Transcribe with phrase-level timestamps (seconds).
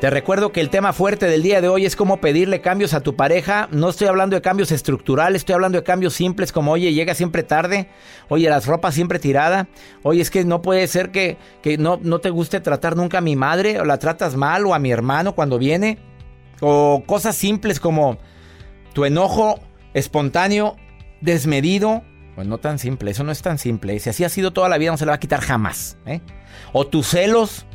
[0.00, 3.00] Te recuerdo que el tema fuerte del día de hoy es cómo pedirle cambios a
[3.00, 3.68] tu pareja.
[3.72, 7.42] No estoy hablando de cambios estructurales, estoy hablando de cambios simples como, oye, llega siempre
[7.42, 7.88] tarde,
[8.28, 9.66] oye, las ropas siempre tirada,
[10.04, 13.22] oye, es que no puede ser que, que no, no te guste tratar nunca a
[13.22, 15.98] mi madre, o la tratas mal, o a mi hermano cuando viene,
[16.60, 18.18] o cosas simples como
[18.92, 19.58] tu enojo
[19.94, 20.76] espontáneo,
[21.20, 22.04] desmedido.
[22.36, 23.98] Pues no tan simple, eso no es tan simple.
[23.98, 25.98] Si así ha sido toda la vida, no se le va a quitar jamás.
[26.06, 26.20] ¿eh?
[26.72, 27.66] O tus celos.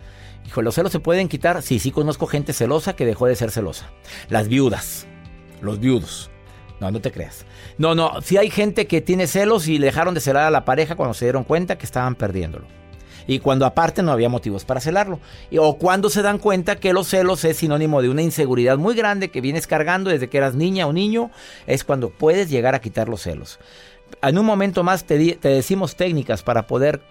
[0.46, 1.62] Hijo, los celos se pueden quitar.
[1.62, 3.92] Sí, sí conozco gente celosa que dejó de ser celosa.
[4.30, 5.08] Las viudas.
[5.62, 6.30] Los viudos.
[6.80, 7.46] No, no te creas.
[7.78, 10.96] No, no, sí hay gente que tiene celos y dejaron de celar a la pareja
[10.96, 12.66] cuando se dieron cuenta que estaban perdiéndolo.
[13.26, 15.20] Y cuando aparte no había motivos para celarlo.
[15.58, 19.32] O cuando se dan cuenta que los celos es sinónimo de una inseguridad muy grande
[19.32, 21.32] que vienes cargando desde que eras niña o niño,
[21.68, 23.60] es cuando puedes llegar a quitar los celos.
[24.22, 27.02] En un momento más te, te decimos técnicas para poder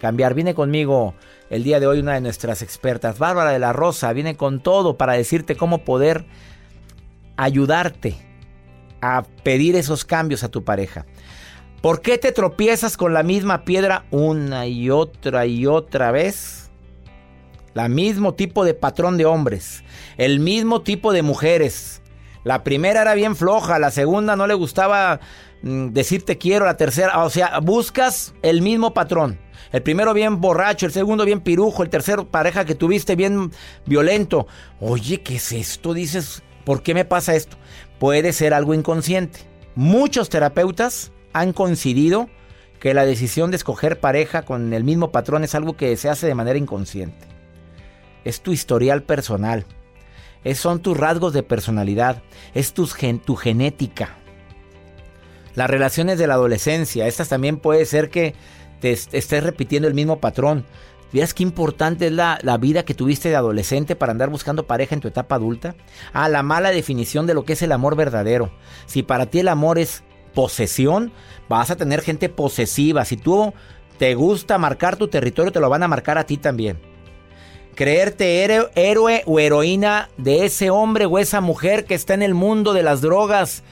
[0.00, 0.34] cambiar.
[0.34, 1.14] Viene conmigo
[1.50, 4.96] el día de hoy una de nuestras expertas, Bárbara de la Rosa, viene con todo
[4.96, 6.26] para decirte cómo poder
[7.36, 8.16] ayudarte
[9.00, 11.06] a pedir esos cambios a tu pareja.
[11.80, 16.70] ¿Por qué te tropiezas con la misma piedra una y otra y otra vez?
[17.72, 19.84] La mismo tipo de patrón de hombres,
[20.16, 22.02] el mismo tipo de mujeres.
[22.42, 25.20] La primera era bien floja, la segunda no le gustaba
[25.62, 29.38] mm, decir te quiero, la tercera, o sea, buscas el mismo patrón.
[29.72, 33.50] El primero bien borracho, el segundo bien pirujo, el tercero pareja que tuviste bien
[33.86, 34.46] violento.
[34.80, 35.94] Oye, ¿qué es esto?
[35.94, 37.56] Dices, ¿por qué me pasa esto?
[37.98, 39.40] Puede ser algo inconsciente.
[39.74, 42.28] Muchos terapeutas han coincidido
[42.80, 46.26] que la decisión de escoger pareja con el mismo patrón es algo que se hace
[46.26, 47.26] de manera inconsciente.
[48.24, 49.66] Es tu historial personal.
[50.54, 52.22] Son tus rasgos de personalidad.
[52.54, 54.16] Es gen- tu genética.
[55.54, 57.06] Las relaciones de la adolescencia.
[57.06, 58.34] Estas también puede ser que
[58.80, 60.64] te est- estés repitiendo el mismo patrón.
[61.12, 64.94] ¿Vieras qué importante es la, la vida que tuviste de adolescente para andar buscando pareja
[64.94, 65.74] en tu etapa adulta?
[66.12, 68.50] Ah, la mala definición de lo que es el amor verdadero.
[68.84, 71.10] Si para ti el amor es posesión,
[71.48, 73.06] vas a tener gente posesiva.
[73.06, 73.54] Si tú
[73.98, 76.78] te gusta marcar tu territorio, te lo van a marcar a ti también.
[77.74, 82.74] Creerte héroe o heroína de ese hombre o esa mujer que está en el mundo
[82.74, 83.62] de las drogas,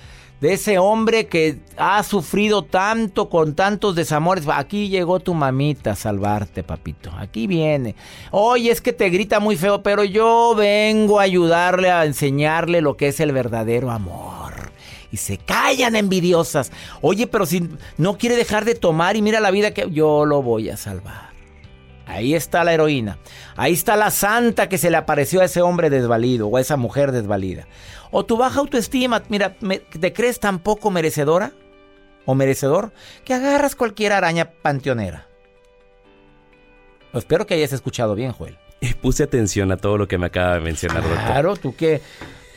[0.40, 4.44] de ese hombre que ha sufrido tanto con tantos desamores.
[4.48, 7.10] Aquí llegó tu mamita a salvarte, papito.
[7.18, 7.94] Aquí viene.
[8.30, 12.96] Oye, es que te grita muy feo, pero yo vengo a ayudarle a enseñarle lo
[12.96, 14.72] que es el verdadero amor.
[15.12, 16.72] Y se callan envidiosas.
[17.00, 20.42] Oye, pero si no quiere dejar de tomar y mira la vida que yo lo
[20.42, 21.35] voy a salvar.
[22.06, 23.18] Ahí está la heroína.
[23.56, 26.76] Ahí está la santa que se le apareció a ese hombre desvalido o a esa
[26.76, 27.66] mujer desvalida.
[28.12, 31.52] O tu baja autoestima, mira, me- ¿te crees tan poco merecedora
[32.24, 32.92] o merecedor
[33.24, 35.26] que agarras cualquier araña panteonera?
[37.12, 38.56] Pues espero que hayas escuchado bien, Joel.
[39.00, 41.24] Puse atención a todo lo que me acaba de mencionar, doctor.
[41.26, 42.00] Claro, tú que...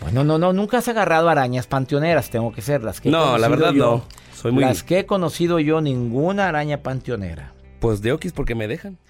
[0.01, 3.37] Bueno, no, no, nunca has agarrado arañas panteoneras, tengo que ser las que he No,
[3.37, 3.85] la verdad yo.
[3.97, 4.05] no.
[4.33, 4.63] Soy muy...
[4.63, 7.53] Las que he conocido yo, ninguna araña panteonera.
[7.81, 8.97] Pues de Oquis porque me dejan.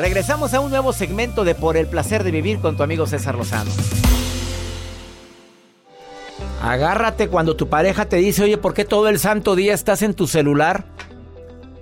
[0.00, 3.34] Regresamos a un nuevo segmento de Por el placer de vivir con tu amigo César
[3.34, 3.70] Lozano.
[6.62, 10.14] Agárrate cuando tu pareja te dice, oye, ¿por qué todo el santo día estás en
[10.14, 10.86] tu celular?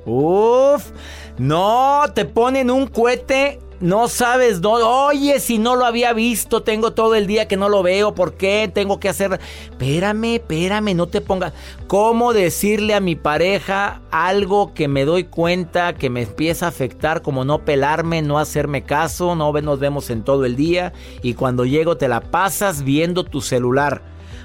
[0.04, 0.90] Uf,
[1.38, 4.84] no, te ponen un cohete no sabes dónde.
[4.84, 8.14] Oye, si no lo había visto, tengo todo el día que no lo veo.
[8.14, 8.70] ¿Por qué?
[8.72, 9.38] Tengo que hacer.
[9.70, 11.52] Espérame, espérame, no te pongas.
[11.86, 17.22] ¿Cómo decirle a mi pareja algo que me doy cuenta que me empieza a afectar,
[17.22, 20.92] como no pelarme, no hacerme caso, no nos vemos en todo el día
[21.22, 24.02] y cuando llego te la pasas viendo tu celular?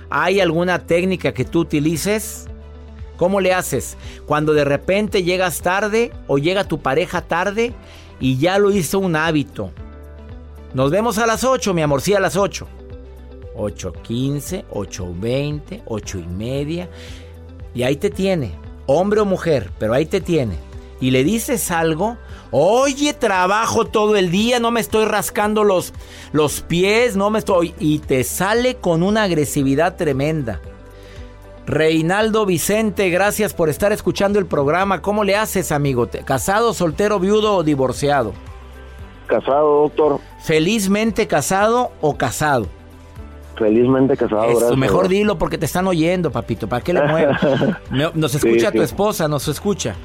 [0.09, 2.47] ¿Hay alguna técnica que tú utilices?
[3.18, 3.97] ¿Cómo le haces?
[4.25, 7.74] Cuando de repente llegas tarde o llega tu pareja tarde
[8.23, 9.71] y ya lo hizo un hábito.
[10.73, 12.65] Nos vemos a las 8, mi amor, sí, a las 8.
[13.57, 16.89] 8.15, 8.20, 8 y media.
[17.75, 18.53] Y ahí te tiene,
[18.85, 20.55] hombre o mujer, pero ahí te tiene.
[21.01, 22.15] Y le dices algo,
[22.49, 25.91] oye, trabajo todo el día, no me estoy rascando los,
[26.31, 27.75] los pies, no me estoy...
[27.77, 30.61] Y te sale con una agresividad tremenda.
[31.65, 35.01] Reinaldo Vicente, gracias por estar escuchando el programa.
[35.01, 36.10] ¿Cómo le haces, amigo?
[36.25, 38.33] ¿Casado, soltero, viudo o divorciado?
[39.27, 40.19] Casado, doctor.
[40.42, 42.68] ¿Felizmente casado o casado?
[43.57, 46.68] Felizmente casado, Eso, Mejor dilo porque te están oyendo, papito.
[46.68, 47.38] ¿Para qué le mueves?
[48.16, 49.95] nos escucha tu esposa, nos escucha.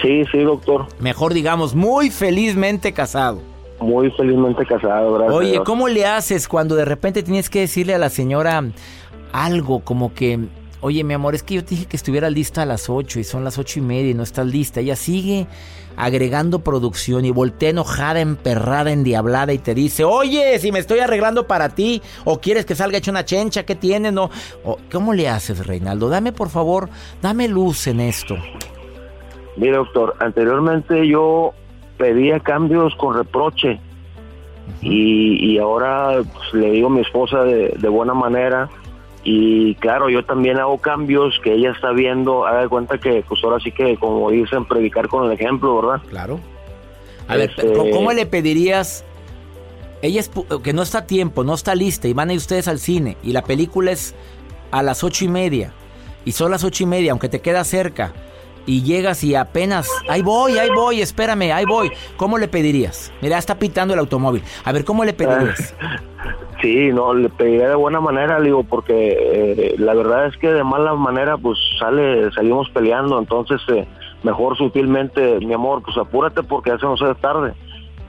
[0.00, 0.86] Sí, sí, doctor.
[1.00, 3.42] Mejor digamos, muy felizmente casado.
[3.80, 5.36] Muy felizmente casado, gracias.
[5.36, 8.62] Oye, ¿cómo le haces cuando de repente tienes que decirle a la señora
[9.32, 10.48] algo como que
[10.80, 13.24] Oye, mi amor, es que yo te dije que estuviera lista a las 8 y
[13.24, 14.78] son las ocho y media y no estás lista.
[14.78, 15.48] Ella sigue
[15.96, 21.48] agregando producción y voltea enojada, emperrada, endiablada y te dice, oye, si me estoy arreglando
[21.48, 24.12] para ti o quieres que salga hecho una chencha, ¿qué tienes?
[24.12, 24.30] No?
[24.92, 26.08] ¿Cómo le haces, Reinaldo?
[26.08, 26.88] Dame, por favor,
[27.20, 28.36] dame luz en esto.
[29.56, 31.54] Mire, doctor, anteriormente yo
[31.96, 33.80] pedía cambios con reproche
[34.80, 38.68] y, ahora pues, le digo a mi esposa de, de buena manera
[39.30, 43.44] y claro, yo también hago cambios que ella está viendo, haga de cuenta que pues
[43.44, 46.00] ahora sí que como dicen, predicar con el ejemplo, ¿verdad?
[46.08, 46.40] Claro.
[47.26, 49.04] A ver, este, ¿cómo le pedirías?
[50.00, 50.30] Ella es
[50.62, 53.18] que no está a tiempo, no está lista y van a ir ustedes al cine
[53.22, 54.14] y la película es
[54.70, 55.74] a las ocho y media
[56.24, 58.14] y son las ocho y media, aunque te queda cerca
[58.68, 61.90] y llegas y apenas, ahí voy, ahí voy, espérame, ahí voy.
[62.18, 63.10] ¿Cómo le pedirías?
[63.22, 64.42] Mira, está pitando el automóvil.
[64.62, 65.74] A ver, ¿cómo le pedirías?
[66.60, 70.64] Sí, no, le pediría de buena manera, digo, porque eh, la verdad es que de
[70.64, 73.86] mala manera, pues sale, salimos peleando, entonces eh,
[74.24, 77.54] mejor sutilmente, mi amor, pues apúrate porque ya se nos tarde.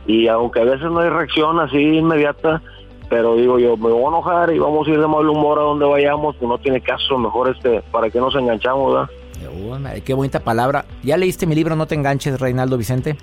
[0.08, 2.60] Y aunque a veces no hay reacción así inmediata,
[3.08, 5.64] pero digo yo, me voy a enojar y vamos a ir de mal humor a
[5.64, 9.10] donde vayamos, pues no tiene caso, mejor este, para que nos enganchamos, ¿verdad?
[10.04, 10.86] Qué bonita palabra.
[11.04, 13.18] ¿Ya leíste mi libro No te enganches, Reinaldo Vicente?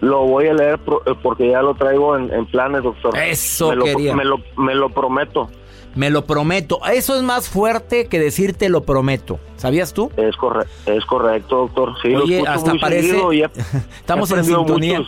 [0.00, 3.16] Lo voy a leer eh, porque ya lo traigo en, planes, doctor.
[3.18, 4.14] Eso me quería.
[4.14, 5.48] me, lo, me lo prometo.
[5.96, 6.80] Me lo prometo.
[6.86, 9.40] Eso es más fuerte que decirte lo prometo.
[9.56, 10.10] ¿Sabías tú?
[10.16, 11.94] Es, correcto, es correcto, doctor.
[12.02, 13.16] Sí, Oye, hasta parece.
[13.98, 15.00] Estamos en sintonía.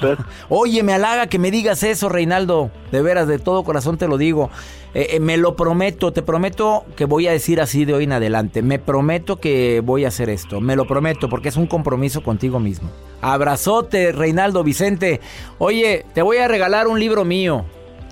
[0.49, 2.71] Oye, me halaga que me digas eso, Reinaldo.
[2.91, 4.51] De veras, de todo corazón te lo digo.
[4.95, 8.13] Eh, eh, me lo prometo, te prometo que voy a decir así de hoy en
[8.13, 8.63] adelante.
[8.63, 10.63] Me prometo que voy a hacer esto.
[10.63, 12.91] Me lo prometo porque es un compromiso contigo mismo.
[13.21, 15.21] Abrazote, Reinaldo Vicente.
[15.59, 17.67] Oye, te voy a regalar un libro mío.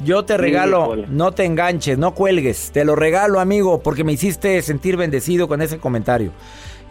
[0.04, 2.70] Yo te regalo, no te enganches, no cuelgues.
[2.72, 6.32] Te lo regalo, amigo, porque me hiciste sentir bendecido con ese comentario.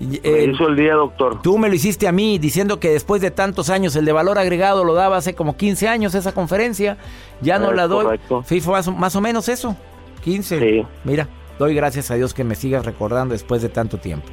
[0.02, 1.42] Eh, hizo el día, doctor.
[1.42, 4.38] Tú me lo hiciste a mí, diciendo que después de tantos años, el de valor
[4.38, 6.98] agregado lo daba hace como 15 años esa conferencia.
[7.42, 8.20] Ya no la doy.
[8.44, 9.76] Fue más, más, o menos eso.
[10.24, 10.60] 15.
[10.60, 10.88] Sí.
[11.04, 14.28] Mira, doy gracias a Dios que me sigas recordando después de tanto tiempo.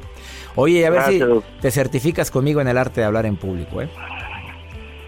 [0.55, 1.21] Oye, a ver si
[1.61, 3.89] te certificas conmigo en el arte de hablar en público, ¿eh?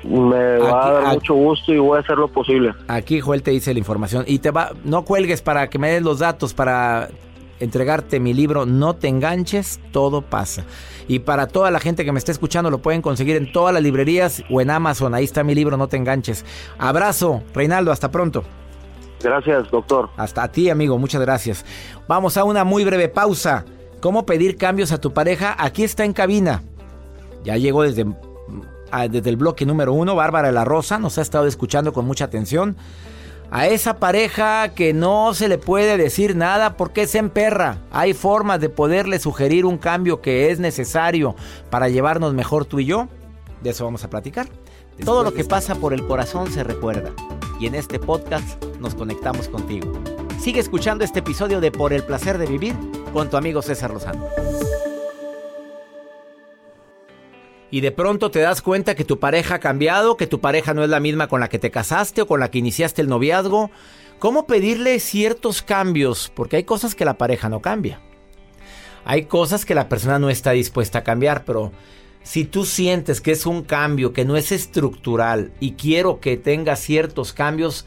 [0.07, 2.73] Me va a dar mucho gusto y voy a hacer lo posible.
[2.87, 6.03] Aquí Joel te dice la información y te va, no cuelgues para que me des
[6.03, 7.09] los datos para
[7.59, 10.63] entregarte mi libro No te enganches, todo pasa.
[11.07, 13.83] Y para toda la gente que me está escuchando lo pueden conseguir en todas las
[13.83, 15.13] librerías o en Amazon.
[15.13, 16.45] Ahí está mi libro No te enganches.
[16.77, 18.43] Abrazo, Reinaldo, hasta pronto.
[19.21, 20.09] Gracias, doctor.
[20.17, 21.65] Hasta a ti, amigo, muchas gracias.
[22.07, 23.65] Vamos a una muy breve pausa.
[24.01, 25.55] ¿Cómo pedir cambios a tu pareja?
[25.57, 26.61] Aquí está en cabina.
[27.43, 28.05] Ya llegó desde
[29.09, 32.75] desde el bloque número uno, Bárbara la Rosa, nos ha estado escuchando con mucha atención.
[33.51, 37.77] A esa pareja que no se le puede decir nada porque se emperra.
[37.91, 41.35] Hay formas de poderle sugerir un cambio que es necesario
[41.69, 43.07] para llevarnos mejor tú y yo.
[43.61, 44.47] De eso vamos a platicar.
[45.03, 47.11] Todo lo que pasa por el corazón se recuerda.
[47.59, 49.93] Y en este podcast nos conectamos contigo.
[50.39, 52.75] Sigue escuchando este episodio de Por el placer de vivir
[53.13, 54.25] con tu amigo César Lozano.
[57.71, 60.83] Y de pronto te das cuenta que tu pareja ha cambiado, que tu pareja no
[60.83, 63.71] es la misma con la que te casaste o con la que iniciaste el noviazgo.
[64.19, 66.31] ¿Cómo pedirle ciertos cambios?
[66.33, 68.01] Porque hay cosas que la pareja no cambia.
[69.03, 71.71] Hay cosas que la persona no está dispuesta a cambiar, pero
[72.23, 76.75] si tú sientes que es un cambio, que no es estructural y quiero que tenga
[76.75, 77.85] ciertos cambios,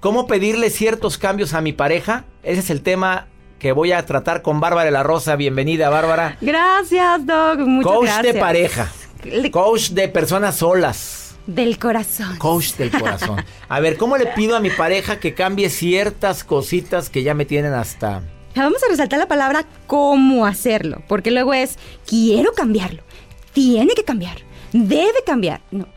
[0.00, 2.24] ¿cómo pedirle ciertos cambios a mi pareja?
[2.42, 3.26] Ese es el tema
[3.58, 5.36] que voy a tratar con Bárbara de la Rosa.
[5.36, 6.38] Bienvenida, Bárbara.
[6.40, 7.58] Gracias, Doc.
[7.58, 8.34] Muchas Coach gracias.
[8.34, 8.92] de pareja.
[9.50, 11.36] Coach de personas solas.
[11.46, 12.36] Del corazón.
[12.38, 13.44] Coach del corazón.
[13.68, 17.44] A ver, ¿cómo le pido a mi pareja que cambie ciertas cositas que ya me
[17.44, 18.22] tienen hasta...
[18.56, 21.76] Vamos a resaltar la palabra cómo hacerlo, porque luego es
[22.06, 23.02] quiero cambiarlo,
[23.52, 24.38] tiene que cambiar,
[24.72, 25.60] debe cambiar.
[25.72, 25.88] No,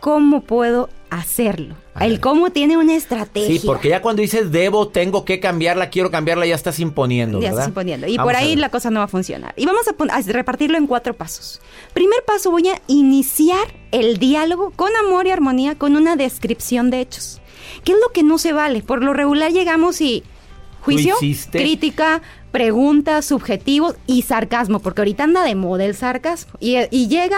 [0.00, 1.74] ¿cómo puedo hacerlo?
[2.00, 3.60] El cómo tiene una estrategia.
[3.60, 7.48] Sí, porque ya cuando dices debo, tengo que cambiarla, quiero cambiarla, ya estás imponiendo, Ya
[7.48, 7.60] ¿verdad?
[7.60, 8.06] estás imponiendo.
[8.06, 9.54] Y Vamos por ahí la cosa no va a funcionar.
[9.56, 11.60] Y vamos a, a repartirlo en cuatro pasos.
[11.94, 17.00] Primer paso, voy a iniciar el diálogo con amor y armonía con una descripción de
[17.00, 17.40] hechos.
[17.84, 18.82] ¿Qué es lo que no se vale?
[18.82, 20.22] Por lo regular llegamos y
[20.82, 21.16] juicio,
[21.50, 22.22] crítica,
[22.56, 26.52] preguntas, subjetivos y sarcasmo, porque ahorita anda de moda el sarcasmo.
[26.58, 27.36] Y, y llega,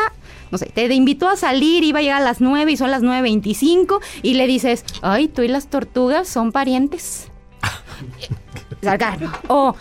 [0.52, 3.02] no sé, te invitó a salir, iba a llegar a las 9 y son las
[3.02, 7.32] 9.25 y le dices, ay, tú y las tortugas son parientes.
[8.80, 9.28] sarcasmo.
[9.48, 9.75] O,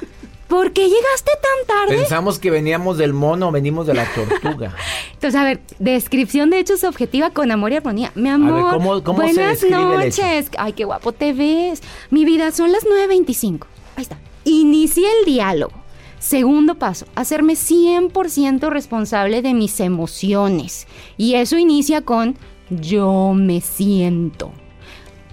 [0.48, 1.98] ¿por qué llegaste tan tarde?
[2.00, 4.74] Pensamos que veníamos del mono, venimos de la tortuga.
[5.13, 8.12] Entonces, a ver, descripción de hechos objetiva con amor y armonía.
[8.15, 10.24] Mi amor, ¿cómo- cómo se buenas describe el hecho?
[10.24, 10.50] noches.
[10.58, 11.84] Ay, qué guapo te ves.
[12.10, 13.67] Mi vida, son las 9.25.
[13.98, 14.17] Ahí está.
[14.48, 15.74] Inicié el diálogo.
[16.20, 20.88] Segundo paso, hacerme 100% responsable de mis emociones.
[21.18, 22.38] Y eso inicia con
[22.70, 24.54] yo me siento.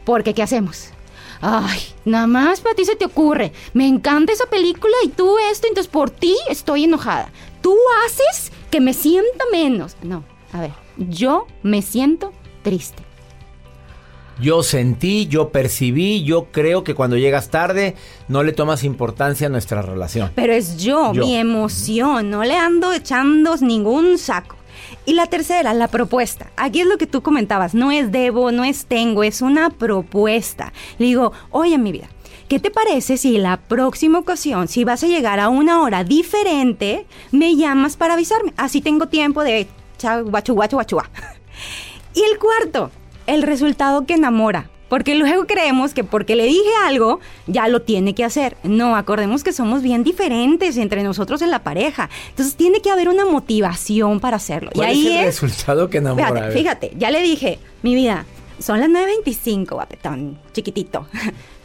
[0.04, 0.88] Porque, ¿qué hacemos?
[1.40, 3.52] Ay, nada más para ti se te ocurre.
[3.72, 7.30] Me encanta esa película y tú esto, entonces por ti estoy enojada.
[7.62, 9.96] Tú haces que me sienta menos.
[10.02, 12.32] No, a ver, yo me siento
[12.64, 13.04] triste.
[14.40, 17.94] Yo sentí, yo percibí, yo creo que cuando llegas tarde
[18.28, 20.32] no le tomas importancia a nuestra relación.
[20.34, 21.24] Pero es yo, Yo.
[21.24, 24.56] mi emoción, no le ando echando ningún saco.
[25.06, 26.50] Y la tercera, la propuesta.
[26.56, 30.72] Aquí es lo que tú comentabas, no es debo, no es tengo, es una propuesta.
[30.98, 32.08] Le digo, oye mi vida,
[32.48, 37.06] ¿qué te parece si la próxima ocasión, si vas a llegar a una hora diferente,
[37.30, 38.52] me llamas para avisarme?
[38.56, 41.10] Así tengo tiempo de chau, guachu, guachu, guachu, guá.
[42.14, 42.90] Y el cuarto,
[43.26, 44.70] el resultado que enamora.
[44.88, 48.56] Porque luego creemos que porque le dije algo, ya lo tiene que hacer.
[48.62, 52.10] No, acordemos que somos bien diferentes entre nosotros en la pareja.
[52.28, 54.70] Entonces tiene que haber una motivación para hacerlo.
[54.74, 55.42] Y ¿Cuál ahí es el es...
[55.42, 56.50] resultado que enamora?
[56.50, 58.26] Fíjate, ya le dije, mi vida,
[58.58, 61.06] son las 9.25, guapetón, chiquitito.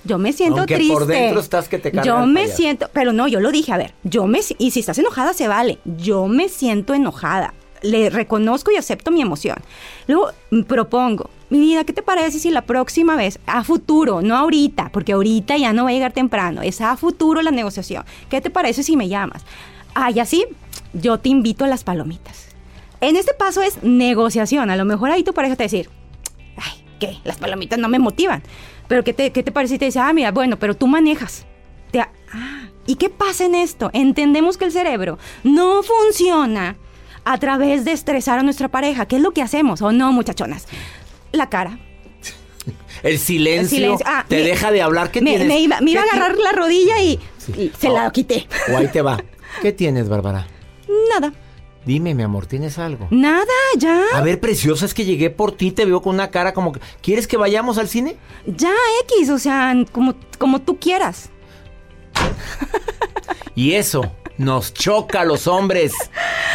[0.06, 0.94] Yo me siento Aunque triste.
[0.94, 3.94] por dentro estás que te Yo me siento, pero no, yo lo dije, a ver,
[4.04, 5.78] yo me y si estás enojada se vale.
[5.86, 7.54] Yo me siento enojada.
[7.82, 9.58] Le reconozco y acepto mi emoción.
[10.08, 14.36] Luego mm, propongo, mi vida, ¿qué te parece si la próxima vez, a futuro, no
[14.36, 18.04] ahorita, porque ahorita ya no va a llegar temprano, es a futuro la negociación.
[18.30, 19.44] ¿Qué te parece si me llamas?
[19.96, 20.46] Ah, y así,
[20.94, 22.48] yo te invito a las palomitas.
[23.02, 24.70] En este paso es negociación.
[24.70, 25.90] A lo mejor ahí tu pareja te decir,
[26.58, 27.18] ay, ¿qué?
[27.24, 28.44] Las palomitas no me motivan.
[28.88, 31.46] Pero ¿qué te, qué te parece si te dice, ah, mira, bueno, pero tú manejas?
[31.92, 32.10] Te- ah,
[32.86, 33.90] ¿y qué pasa en esto?
[33.94, 36.76] Entendemos que el cerebro no funciona
[37.26, 39.06] a través de estresar a nuestra pareja.
[39.08, 39.82] ¿Qué es lo que hacemos?
[39.82, 40.66] ¿O no, muchachonas?
[41.32, 41.80] La cara.
[43.04, 44.06] El silencio, El silencio.
[44.10, 45.12] Ah, te me- deja de hablar.
[45.12, 45.48] ¿Qué me, tienes?
[45.48, 47.20] me iba, me iba a ¿Qué ti- agarrar la rodilla y,
[47.58, 47.94] y se Oh.
[47.96, 48.48] la quité.
[48.74, 49.18] O ahí te va.
[49.62, 50.48] ¿Qué tienes, Bárbara?
[51.14, 51.32] Nada.
[51.86, 53.08] Dime, mi amor, ¿tienes algo?
[53.10, 53.46] Nada,
[53.78, 54.04] ya.
[54.14, 56.82] A ver, preciosa, es que llegué por ti, te veo con una cara como que...
[57.02, 58.18] ¿Quieres que vayamos al cine?
[58.46, 58.74] Ya,
[59.06, 61.30] X, o sea, como, como tú quieras.
[63.56, 65.94] Y eso nos choca a los hombres.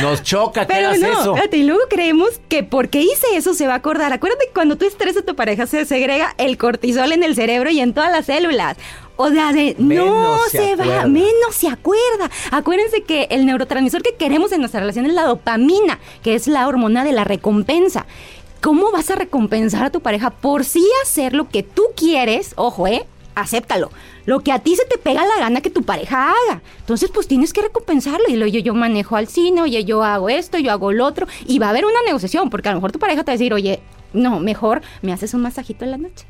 [0.00, 1.36] Nos choca que Pero hagas no, eso.
[1.52, 4.12] y luego creemos que porque hice eso se va a acordar.
[4.12, 7.70] Acuérdate que cuando tú estresas a tu pareja se segrega el cortisol en el cerebro
[7.70, 8.76] y en todas las células.
[9.16, 12.30] O sea, de, no se se, va, menos se acuerda.
[12.50, 16.66] Acuérdense que el neurotransmisor que queremos en nuestra relación es la dopamina, que es la
[16.66, 18.06] hormona de la recompensa.
[18.60, 22.54] ¿Cómo vas a recompensar a tu pareja por sí hacer lo que tú quieres?
[22.56, 23.06] Ojo, ¿eh?
[23.34, 23.90] acéptalo.
[24.26, 26.62] Lo que a ti se te pega la gana que tu pareja haga.
[26.80, 28.26] Entonces, pues tienes que recompensarlo.
[28.28, 31.26] Y lo yo, yo manejo al cine, oye, yo hago esto, yo hago lo otro.
[31.46, 33.38] Y va a haber una negociación, porque a lo mejor tu pareja te va a
[33.38, 33.80] decir, oye,
[34.12, 36.26] no, mejor me haces un masajito en la noche.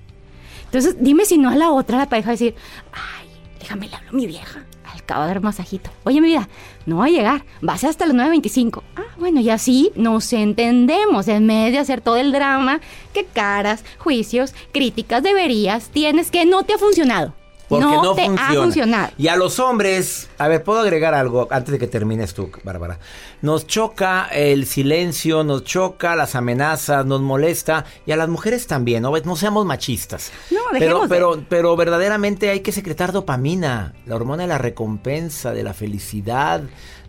[0.65, 2.55] Entonces, dime si no a la otra la pareja va a decir,
[2.93, 3.29] ay,
[3.61, 4.65] déjame le hablo a mi vieja.
[4.93, 5.91] Al cabo de dar masajito.
[6.05, 6.49] Oye, mi vida,
[6.87, 7.45] no va a llegar.
[7.67, 8.83] Va a ser hasta las 9.25.
[8.97, 11.29] Ah, bueno, y así nos entendemos.
[11.29, 12.81] En vez de hacer todo el drama,
[13.13, 17.35] que caras, juicios, críticas deberías, tienes que no te ha funcionado.
[17.69, 18.51] Porque no, no, te funciona.
[18.51, 19.13] ha funcionado.
[19.17, 22.99] Y a los hombres, a ver, puedo agregar algo antes de que termines tú, Bárbara.
[23.43, 29.03] Nos choca el silencio, nos choca las amenazas, nos molesta y a las mujeres también,
[29.03, 29.13] ¿no?
[29.17, 30.31] No seamos machistas.
[30.51, 35.63] No, dejemos pero, pero verdaderamente hay que secretar dopamina, la hormona de la recompensa, de
[35.63, 36.63] la felicidad,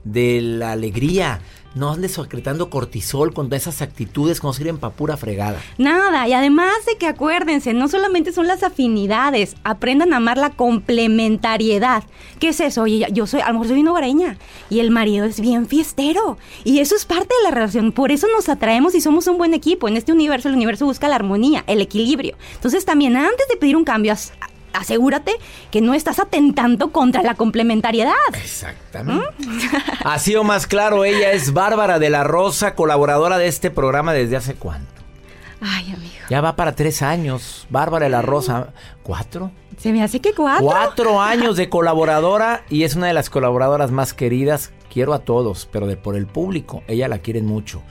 [0.03, 1.41] de la alegría.
[1.75, 5.59] No andes secretando cortisol con esas actitudes que nos sirven para pura fregada.
[5.77, 10.51] Nada, y además de que acuérdense, no solamente son las afinidades, aprendan a amar la
[10.51, 12.05] complementariedad.
[12.39, 12.83] ¿Qué es eso?
[12.83, 14.37] Oye, yo soy, a lo mejor soy una hogareña
[14.69, 16.37] y el marido es bien fiestero.
[16.63, 17.91] Y eso es parte de la relación.
[17.91, 19.89] Por eso nos atraemos y somos un buen equipo.
[19.89, 22.37] En este universo, el universo busca la armonía, el equilibrio.
[22.53, 24.33] Entonces también antes de pedir un cambio, as-
[24.73, 25.33] asegúrate
[25.71, 28.13] que no estás atentando contra la complementariedad.
[28.33, 29.25] Exactamente.
[30.03, 34.35] Así o más claro, ella es Bárbara de la Rosa, colaboradora de este programa desde
[34.35, 34.91] hace cuánto.
[35.61, 36.13] Ay, amigo.
[36.29, 37.65] Ya va para tres años.
[37.69, 38.73] Bárbara de la Rosa.
[39.03, 39.51] ¿Cuatro?
[39.77, 40.65] Se me hace que cuatro.
[40.65, 44.71] Cuatro años de colaboradora y es una de las colaboradoras más queridas.
[44.91, 46.83] Quiero a todos, pero de por el público.
[46.87, 47.81] Ella la quieren mucho.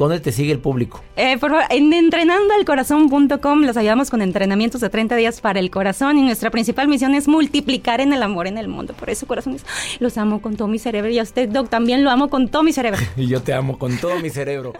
[0.00, 1.02] ¿Dónde te sigue el público?
[1.14, 6.16] Eh, por favor, en entrenandoalcorazón.com los ayudamos con entrenamientos de 30 días para el corazón
[6.16, 8.94] y nuestra principal misión es multiplicar en el amor en el mundo.
[8.94, 9.66] Por eso, corazones,
[9.98, 12.62] los amo con todo mi cerebro y a usted, Doc, también lo amo con todo
[12.62, 12.98] mi cerebro.
[13.18, 14.72] Y yo te amo con todo mi cerebro.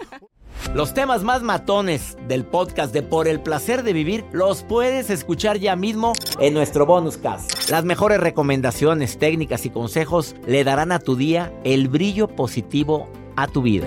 [0.72, 5.58] Los temas más matones del podcast de Por el placer de vivir los puedes escuchar
[5.58, 7.68] ya mismo en nuestro bonus cast.
[7.68, 13.48] Las mejores recomendaciones, técnicas y consejos le darán a tu día el brillo positivo a
[13.48, 13.86] tu vida.